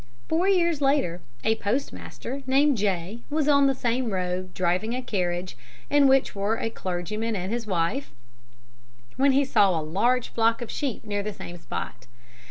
[0.27, 5.55] "Four years later a postmaster, named J., was on the same road, driving a carriage,
[5.91, 8.09] in which were a clergyman and his wife,
[9.15, 12.07] when he saw a large flock of sheep near the same spot.